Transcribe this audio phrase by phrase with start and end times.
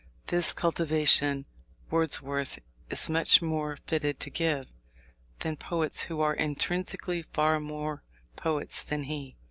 [0.25, 1.45] This cultivation
[1.91, 2.57] Wordsworth
[2.89, 4.65] is much more fitted to give,
[5.41, 8.01] than poets who are intrinsically far more
[8.35, 9.35] poets than he.